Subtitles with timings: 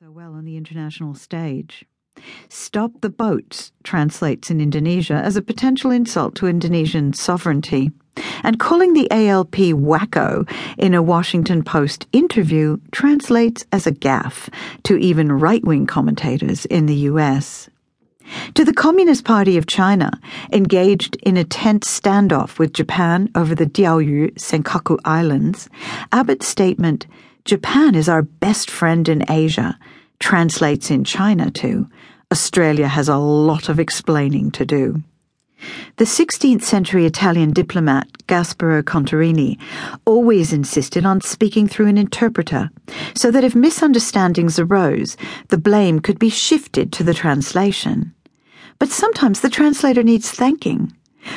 [0.00, 1.84] so well on the international stage.
[2.48, 7.90] Stop the boats translates in Indonesia as a potential insult to Indonesian sovereignty.
[8.44, 10.48] And calling the ALP wacko
[10.78, 14.48] in a Washington Post interview translates as a gaffe
[14.84, 17.68] to even right wing commentators in the US.
[18.54, 20.12] To the Communist Party of China,
[20.52, 25.68] engaged in a tense standoff with Japan over the Diaoyu Senkaku Islands,
[26.12, 27.08] Abbott's statement,
[27.48, 29.78] Japan is our best friend in Asia,
[30.20, 31.88] translates in China to
[32.30, 35.02] Australia has a lot of explaining to do.
[35.96, 39.58] The 16th century Italian diplomat Gasparo Contarini
[40.04, 42.68] always insisted on speaking through an interpreter,
[43.14, 45.16] so that if misunderstandings arose,
[45.48, 48.12] the blame could be shifted to the translation.
[48.78, 50.92] But sometimes the translator needs thanking.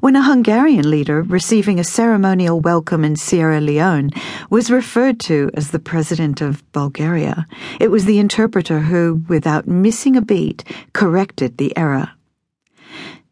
[0.00, 4.10] When a Hungarian leader receiving a ceremonial welcome in Sierra Leone
[4.50, 7.46] was referred to as the President of Bulgaria,
[7.80, 12.10] it was the interpreter who, without missing a beat, corrected the error.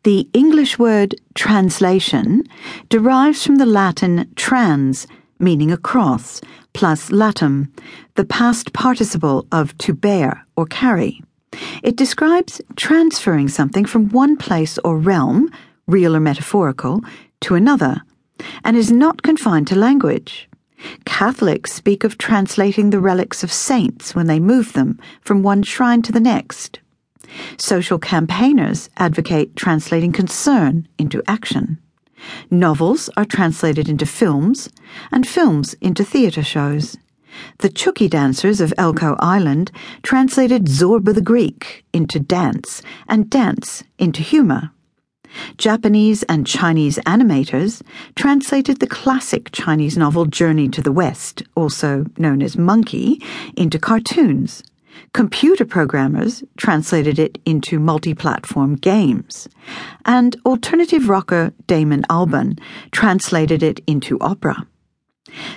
[0.05, 2.45] The English word translation
[2.89, 5.07] derives from the Latin trans,
[5.39, 6.41] meaning across,
[6.73, 7.69] plus latum,
[8.15, 11.23] the past participle of to bear or carry.
[11.83, 15.51] It describes transferring something from one place or realm
[15.87, 17.01] real or metaphorical,
[17.41, 18.03] to another,
[18.65, 20.49] and is not confined to language.
[21.05, 26.03] Catholics speak of translating the relics of saints when they move them from one shrine
[26.03, 26.81] to the next.
[27.57, 31.79] Social campaigners advocate translating concern into action.
[32.51, 34.69] Novels are translated into films,
[35.11, 36.97] and films into theatre shows.
[37.59, 44.23] The Chooky dancers of Elcho Island translated Zorba the Greek into dance, and dance into
[44.23, 44.71] humour.
[45.57, 47.83] Japanese and Chinese animators
[48.15, 53.21] translated the classic Chinese novel Journey to the West, also known as Monkey,
[53.57, 54.63] into cartoons.
[55.13, 59.49] Computer programmers translated it into multi platform games.
[60.05, 62.59] And alternative rocker Damon Albarn
[62.91, 64.67] translated it into opera.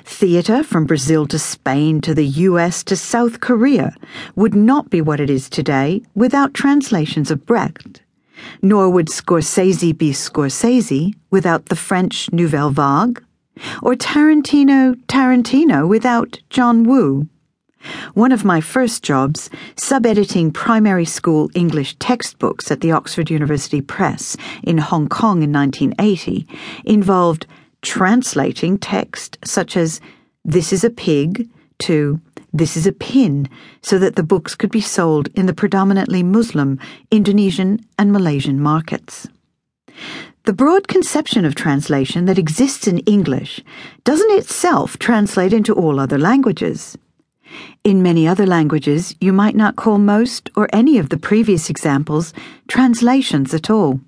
[0.04, 3.96] Theatre from Brazil to Spain to the US to South Korea
[4.36, 8.02] would not be what it is today without translations of Brecht
[8.62, 13.24] nor would Scorsese be Scorsese without the French Nouvelle Vague,
[13.82, 17.28] or Tarantino Tarantino without John Woo.
[18.14, 24.36] One of my first jobs, sub-editing primary school English textbooks at the Oxford University Press
[24.64, 26.48] in Hong Kong in 1980,
[26.84, 27.46] involved
[27.82, 30.02] translating text such as
[30.44, 31.48] This is a pig
[31.80, 32.20] to
[32.58, 33.50] this is a pin
[33.82, 36.80] so that the books could be sold in the predominantly Muslim,
[37.12, 39.28] Indonesian, and Malaysian markets.
[40.44, 43.62] The broad conception of translation that exists in English
[44.04, 46.98] doesn't itself translate into all other languages.
[47.84, 52.34] In many other languages, you might not call most or any of the previous examples
[52.68, 54.00] translations at all.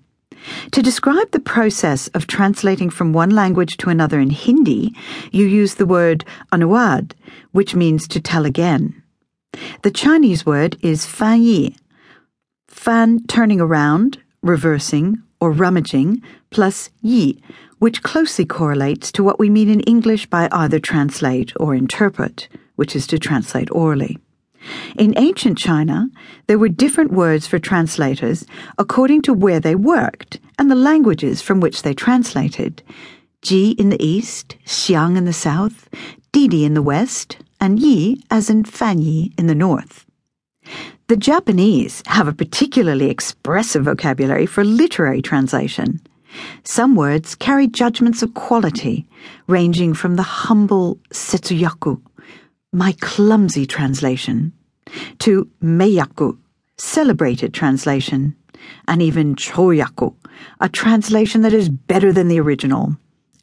[0.72, 4.94] To describe the process of translating from one language to another in Hindi,
[5.31, 7.14] you use the word anuwad,
[7.52, 9.02] which means to tell again.
[9.84, 11.76] The Chinese word is fan yi,
[12.68, 17.42] fan turning around, reversing, or rummaging, plus yi,
[17.80, 22.96] which closely correlates to what we mean in English by either translate or interpret, which
[22.96, 24.18] is to translate orally.
[24.97, 26.09] In ancient China,
[26.47, 28.45] there were different words for translators
[28.78, 32.81] according to where they worked and the languages from which they translated.
[33.41, 35.88] Ji in the east, Xiang in the south,
[36.31, 40.05] Didi in the west, and Yi as in Fan Yi in the north.
[41.07, 46.01] The Japanese have a particularly expressive vocabulary for literary translation.
[46.63, 49.07] Some words carry judgments of quality,
[49.47, 52.01] ranging from the humble setsuyaku,
[52.73, 54.51] my clumsy translation,
[55.20, 56.38] to meiyaku,
[56.78, 58.36] celebrated translation,
[58.88, 60.14] and even choyaku,
[60.59, 62.96] a translation that is better than the original,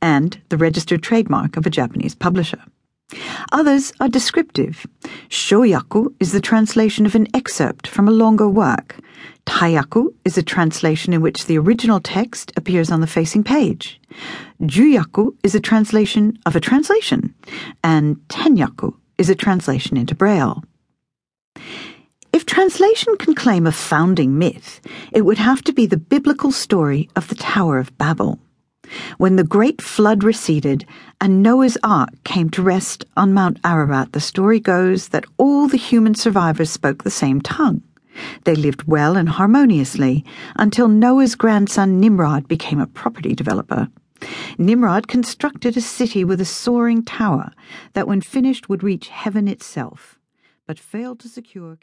[0.02, 2.62] and the registered trademark of a Japanese publisher.
[3.52, 4.86] Others are descriptive.
[5.28, 8.96] Shoyaku is the translation of an excerpt from a longer work.
[9.46, 14.00] Taiyaku is a translation in which the original text appears on the facing page.
[14.62, 17.34] Juyaku is a translation of a translation.
[17.82, 20.62] And Tenyaku is a translation into Braille.
[22.34, 24.80] If translation can claim a founding myth,
[25.12, 28.40] it would have to be the biblical story of the Tower of Babel.
[29.18, 30.84] When the great flood receded
[31.20, 35.76] and Noah's Ark came to rest on Mount Ararat, the story goes that all the
[35.76, 37.82] human survivors spoke the same tongue.
[38.42, 40.24] They lived well and harmoniously
[40.56, 43.86] until Noah's grandson Nimrod became a property developer.
[44.58, 47.52] Nimrod constructed a city with a soaring tower
[47.92, 50.18] that, when finished, would reach heaven itself,
[50.66, 51.78] but failed to secure.